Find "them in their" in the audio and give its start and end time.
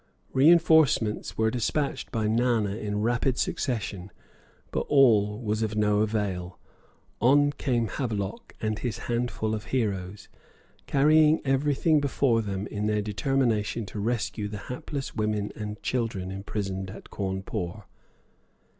12.41-13.03